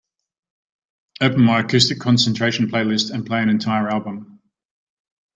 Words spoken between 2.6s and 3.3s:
playlist and